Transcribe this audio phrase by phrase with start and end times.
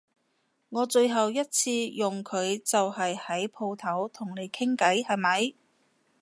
[0.69, 5.53] 我最後一次用佢就係喺舖頭同你傾偈係咪？